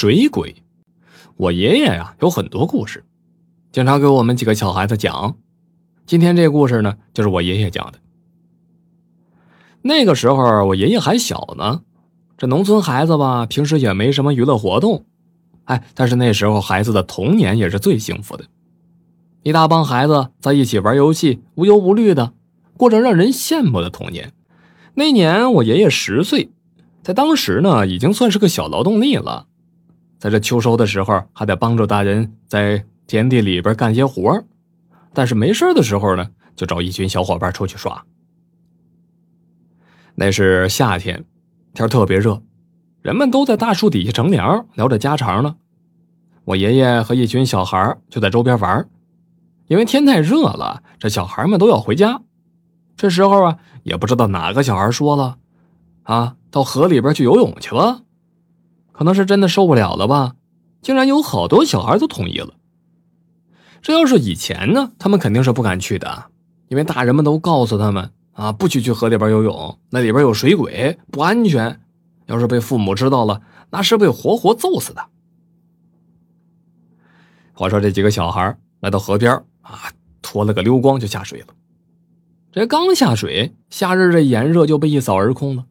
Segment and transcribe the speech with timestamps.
[0.00, 0.54] 水鬼，
[1.36, 3.04] 我爷爷呀有很多故事，
[3.72, 5.34] 经常给我们几个小孩子讲。
[6.06, 7.98] 今天这故事呢，就是我爷爷讲的。
[9.82, 11.82] 那个时候我爷爷还小呢，
[12.36, 15.04] 这农村孩子吧，平时也没什么娱乐活动，
[15.64, 18.44] 哎，但是那时候孩子的童年也是最幸福的，
[19.42, 22.34] 一大帮孩子在一起玩游戏，无忧无虑的，
[22.76, 24.32] 过着让人羡慕的童年。
[24.94, 26.52] 那年我爷爷十岁，
[27.02, 29.47] 在当时呢，已经算是个小劳动力了。
[30.18, 34.44] 在这秋收的时候，还得帮助大人在田地里边干些活
[35.12, 38.04] 但是没事的时候呢，就找一群小伙伴出去耍。
[40.14, 41.24] 那是夏天，
[41.72, 42.42] 天特别热，
[43.00, 45.54] 人们都在大树底下乘凉，聊着家常呢。
[46.44, 48.88] 我爷爷和一群小孩就在周边玩，
[49.68, 52.20] 因为天太热了，这小孩们都要回家。
[52.96, 55.38] 这时候啊，也不知道哪个小孩说了
[56.02, 58.00] ：“啊，到河里边去游泳去吧。”
[58.98, 60.34] 可能是真的受不了了吧，
[60.82, 62.54] 竟然有好多小孩都同意了。
[63.80, 66.24] 这要是以前呢，他们肯定是不敢去的，
[66.66, 71.80] 因为大人们都告诉他们啊，不许去河里边游泳，那里边有水鬼，不安全。
[72.26, 75.06] 要是被父母知道了，那是被活活揍死的。
[77.52, 79.32] 话说这几个小孩来到河边
[79.62, 81.46] 啊，脱了个溜光就下水了。
[82.50, 85.64] 这刚下水，夏日这炎热就被一扫而空了。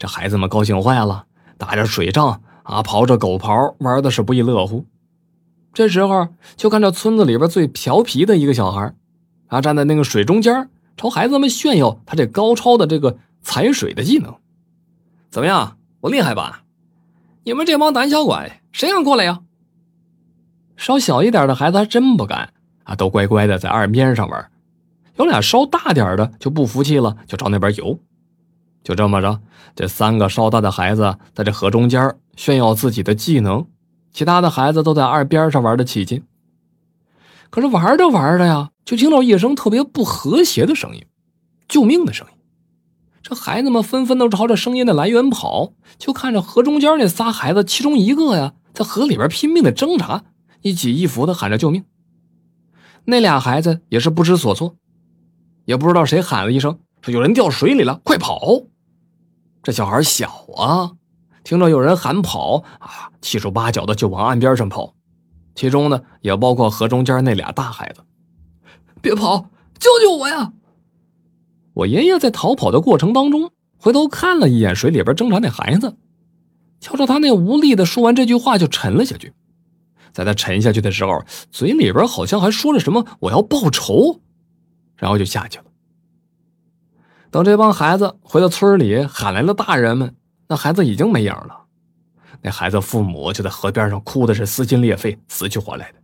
[0.00, 2.42] 这孩子们高兴坏了，打着水仗。
[2.62, 4.86] 啊，刨着狗刨玩的是不亦乐乎。
[5.72, 8.94] 这时候，就看着村子里边最调皮的一个小孩，
[9.46, 14.34] 啊，站在那个水中间，朝孩子们炫耀他这高超的这个踩水的技能。
[15.30, 16.64] 怎么样，我厉害吧？
[17.44, 19.40] 你们这帮胆小鬼，谁敢过来呀？
[20.76, 22.52] 稍小一点的孩子还真不敢
[22.84, 24.50] 啊，都乖乖的在岸边上玩。
[25.16, 27.98] 有俩稍大点的就不服气了，就朝那边游。
[28.82, 29.40] 就这么着，
[29.74, 33.66] 这三个稍大的孩子在这河中间炫耀自己的技能，
[34.12, 36.24] 其他的孩子都在岸边上玩的起劲。
[37.50, 41.04] 可是玩着玩着呀，就听到一声特别不和谐的声音，
[41.68, 42.32] 救命的声音。
[43.22, 50.24] 这孩子们纷纷都朝着声音的来源跑，就看着河中间那仨孩子，其中一个呀，在河里边拼命的挣扎，
[50.62, 51.84] 一起一伏的喊着救命。
[53.04, 54.74] 那俩孩子也是不知所措，
[55.66, 58.64] 也不知道谁喊了一声，说有人掉水里了，快跑！
[59.62, 60.92] 这小孩小啊，
[61.44, 64.94] 听着有人喊跑啊，七手八脚的就往岸边上跑，
[65.54, 68.02] 其中呢也包括河中间那俩大孩子。
[69.00, 70.52] 别跑，救救我呀！
[71.74, 75.96] 我爷爷在逃跑的过程当中，回头看了一眼水里边挣扎那孩子，
[76.80, 79.32] 瞧着他那无力的说完这句话就沉了下去。
[80.12, 84.20] 在他沉下去的时候，嘴里边好像还说了什么“我要报仇”，
[84.98, 85.64] 然后就下去了。
[87.32, 90.14] 等这帮孩子回到村里，喊来了大人们，
[90.48, 91.64] 那孩子已经没影了。
[92.42, 95.98] 那孩子父母就在河边上哭的是撕心裂肺、死去活来的。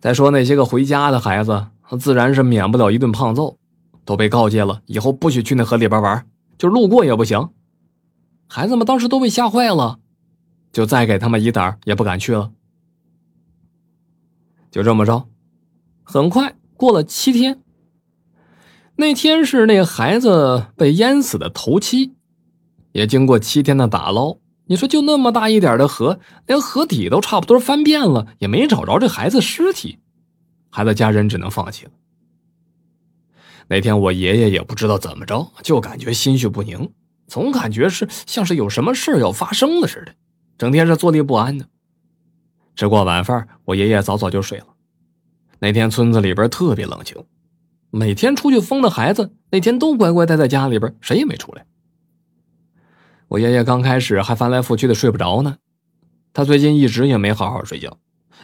[0.00, 1.66] 再说那些个回家的孩子，
[2.00, 3.58] 自然是免不了一顿胖揍，
[4.06, 6.26] 都被告诫了，以后不许去那河里边玩，
[6.56, 7.50] 就路过也不行。
[8.48, 9.98] 孩子们当时都被吓坏了，
[10.72, 12.52] 就再给他们一胆也不敢去了。
[14.70, 15.28] 就这么着，
[16.04, 17.60] 很快过了七天。
[18.98, 22.14] 那天是那孩子被淹死的头七，
[22.92, 24.38] 也经过七天的打捞。
[24.68, 29.98] 你说就那么大一点的河，连河底都差不多翻遍了，也没找着这孩子尸体，
[30.70, 31.92] 孩子家人只能放弃了。
[33.68, 36.90] 那天我爷爷也不知道怎么着，就感觉心绪不宁，
[37.28, 40.14] 总感觉是像是有什么事要发生了似的，
[40.56, 41.66] 整天是坐立不安的。
[42.74, 44.66] 吃过晚饭，我爷爷早早就睡了。
[45.58, 47.16] 那天村子里边特别冷清。
[47.90, 51.64] 每天出去疯的孩子，那天都乖乖待在家里边，谁也没出来。
[53.28, 55.56] 我爷爷刚开始还翻来覆去的睡不着呢，
[56.32, 57.98] 他最近一直也没好好睡觉，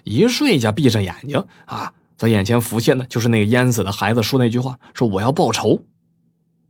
[0.04, 5.84] 一睡下闭上眼睛啊，在眼前浮现的就是那个淹死的孩子说那句话，说我要报仇。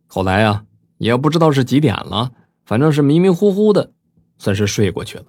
[0.07, 0.65] 后来啊，
[0.99, 2.33] 也不知道是几点了，
[2.65, 3.93] 反正是迷迷糊糊的，
[4.39, 5.25] 算是睡过去了。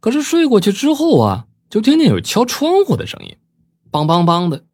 [0.00, 3.36] 可是睡过去之后啊，就听见有敲窗户的声音，
[3.92, 4.64] 梆梆梆的。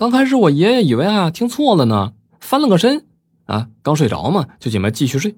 [0.00, 3.06] 刚开始我爷爷以为啊听错了呢，翻了个身，
[3.44, 5.36] 啊刚睡着嘛，就准备继续睡。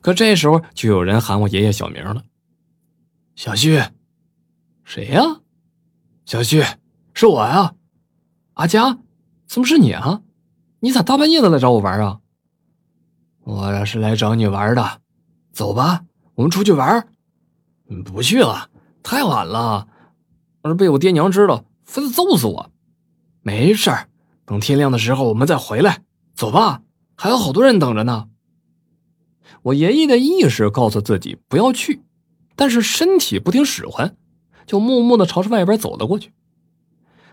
[0.00, 2.24] 可这时候就有人喊我爷爷小名了，
[3.36, 3.80] 小旭，
[4.82, 5.22] 谁呀？
[6.24, 6.64] 小旭，
[7.14, 7.74] 是我呀，
[8.54, 8.98] 阿佳，
[9.46, 10.20] 怎么是你啊？
[10.80, 12.18] 你咋大半夜的来找我玩啊？
[13.44, 15.00] 我是来找你玩的，
[15.52, 16.02] 走吧，
[16.34, 17.06] 我们出去玩。
[18.04, 18.68] 不去了，
[19.04, 19.86] 太晚了，
[20.64, 22.72] 要是被我爹娘知道，非得揍死我。
[23.46, 24.08] 没事儿，
[24.44, 26.02] 等天亮的时候我们再回来。
[26.34, 26.82] 走吧，
[27.14, 28.28] 还有好多人等着呢。
[29.62, 32.02] 我爷爷的意识告诉自己不要去，
[32.56, 34.16] 但是身体不听使唤，
[34.66, 36.32] 就默默的朝着外边走了过去。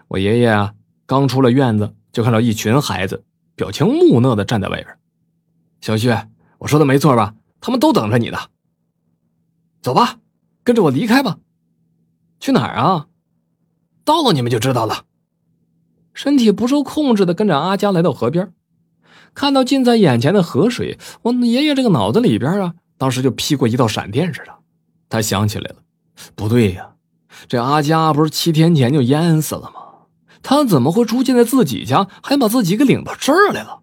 [0.08, 0.76] 我爷爷啊，
[1.08, 3.24] 刚出了院子，就看到一群孩子，
[3.56, 4.96] 表情木讷的站在外边。
[5.82, 6.16] 小旭，
[6.60, 7.34] 我说的没错吧？
[7.60, 8.38] 他们都等着你呢。
[9.82, 10.20] 走吧，
[10.64, 11.40] 跟着我离开吧。
[12.40, 13.08] 去哪儿啊？
[14.06, 15.06] 到了你们就知道了。
[16.14, 18.54] 身体不受控制的跟着阿佳来到河边，
[19.34, 24.54] 看到近在眼前的河水，我爷爷这个脑子里边啊，当时就劈过一道闪电似的。
[25.10, 25.78] 他想起来了，
[26.36, 26.96] 不对呀，
[27.48, 29.82] 这阿佳不是七天前就淹死了吗？
[30.42, 33.80] 他怎么会出现在自己家，还把自己给领到这儿来了？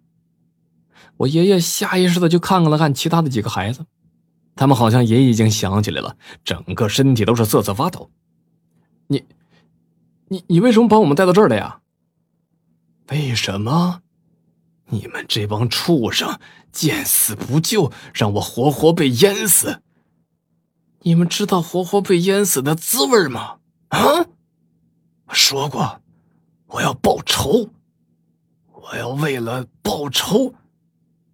[1.17, 3.85] 我爷爷下意识的就看了看其他的几个孩子，
[4.55, 8.09] 他们好像也已经想起来了，整个身体都是瑟瑟发抖。
[9.07, 9.23] 你，
[10.27, 11.79] 你，你为什么把我们带到这儿来呀？
[13.11, 14.01] 为什么？
[14.85, 16.39] 你们这帮畜生，
[16.71, 19.81] 见死不救，让我活活被淹死！
[21.01, 23.57] 你们知道活活被淹死的滋味吗？
[23.89, 23.99] 啊！
[25.25, 26.01] 我说过，
[26.67, 27.69] 我要报仇，
[28.71, 30.55] 我要为了报仇，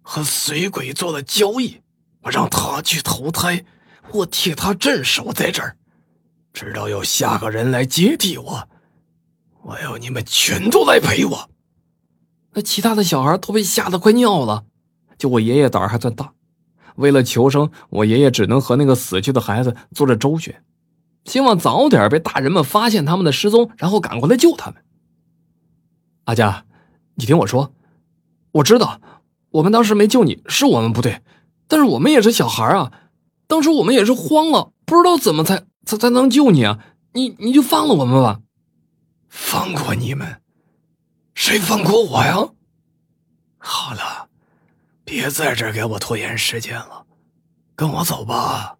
[0.02, 1.80] 和水鬼做了交易，
[2.22, 3.64] 我让他去投胎，
[4.10, 5.76] 我替他镇守在这儿，
[6.52, 8.68] 直到有下个人来接替我，
[9.62, 11.50] 我要你们全都来陪我。
[12.54, 14.64] 那其他的小孩都被吓得快尿了，
[15.16, 16.32] 就我爷爷胆儿还算大。
[16.96, 20.62] 为了求生，我爷爷只能和那个死去的孩子做着周旋，
[21.24, 24.82] 希望早点被大人们发现他们的失踪，然后赶过来救他们。
[26.24, 26.64] 阿佳，
[27.14, 27.72] 你听我说，
[28.52, 29.00] 我知道
[29.50, 31.22] 我们当时没救你是我们不对，
[31.68, 32.92] 但是我们也是小孩啊，
[33.46, 36.78] 当时我们也是慌了，不知道怎么才才才能救你啊！
[37.12, 38.40] 你你就放了我们吧，
[39.28, 40.40] 放过你们。
[41.38, 42.34] 谁放过我呀？
[43.58, 44.28] 好了，
[45.04, 47.06] 别在这给我拖延时间了，
[47.76, 48.76] 跟我走吧，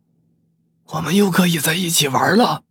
[0.86, 2.64] 我们又可以在一起玩了。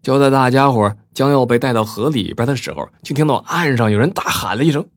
[0.00, 4.88] 就在大家伙将要被带到河里边的时候，就听到岸上有人大喊了一声：“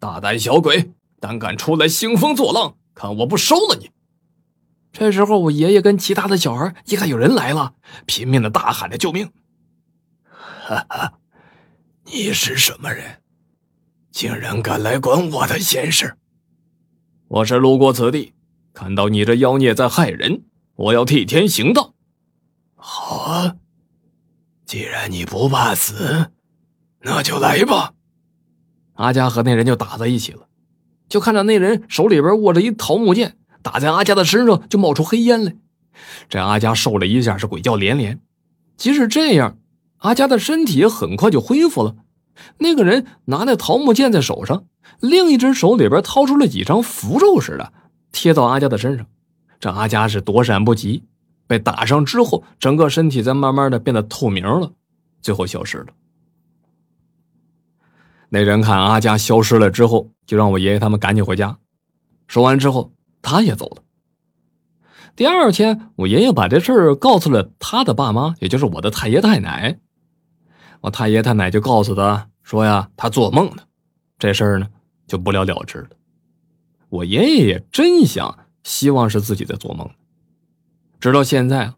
[0.00, 3.90] 大胆小鬼，胆敢出来兴风作浪，看我不收了你！”
[4.90, 7.74] 这时候，我爷爷跟其他的小孩一看有人来了，
[8.06, 9.30] 拼命的大喊着救命。
[10.30, 11.12] 哈哈。
[12.04, 13.22] 你是什么人？
[14.10, 16.16] 竟然敢来管我的闲事！
[17.28, 18.34] 我是路过此地，
[18.72, 20.44] 看到你这妖孽在害人，
[20.76, 21.94] 我要替天行道。
[22.76, 23.56] 好啊，
[24.66, 26.30] 既然你不怕死，
[27.00, 27.94] 那就来吧。
[28.92, 30.46] 阿佳和那人就打在一起了，
[31.08, 35.56] 就看着那人手里边握着一桃木剑，打在阿佳的身上就冒出黑烟来。
[36.28, 38.20] 这阿佳受了一下，是鬼叫连连。
[38.76, 39.58] 即使这样。
[40.04, 41.96] 阿佳的身体很快就恢复了。
[42.58, 44.66] 那个人拿那桃木剑在手上，
[45.00, 47.72] 另一只手里边掏出了几张符咒似的，
[48.12, 49.06] 贴到阿佳的身上。
[49.58, 51.04] 这阿佳是躲闪不及，
[51.46, 54.72] 被打伤之后，整个身体在慢慢的变得透明了，
[55.22, 55.86] 最后消失了。
[58.28, 61.56] 那人看阿佳消失了之后，就让我爷爷他们赶紧回家。
[62.26, 62.92] 说完之后，
[63.22, 63.82] 他也走了。
[65.16, 69.78] 第二天，我爷爷把这事儿告诉了他的爸妈，也就是我的太爷太奶。
[70.84, 73.62] 我太爷太奶就告诉他说呀，他做梦呢，
[74.18, 74.66] 这事儿呢
[75.06, 75.88] 就不了了之了。
[76.90, 79.88] 我爷爷也真想希望是自己在做梦，
[81.00, 81.72] 直到现在，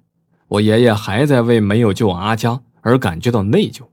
[0.48, 3.86] 我爷爷还在为没有救阿江而感觉到内疚。